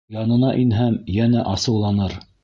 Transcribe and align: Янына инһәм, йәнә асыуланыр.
Янына 0.13 0.47
инһәм, 0.61 0.95
йәнә 1.17 1.43
асыуланыр. 1.51 2.17